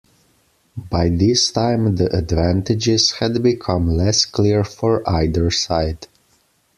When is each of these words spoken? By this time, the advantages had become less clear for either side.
By 0.89 1.09
this 1.09 1.51
time, 1.51 1.97
the 1.97 2.07
advantages 2.11 3.11
had 3.19 3.43
become 3.43 3.87
less 3.87 4.25
clear 4.25 4.63
for 4.63 5.07
either 5.07 5.51
side. 5.51 6.07